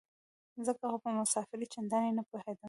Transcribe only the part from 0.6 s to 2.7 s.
ځکه خو په مسافرۍ چندانې نه پوهېدم.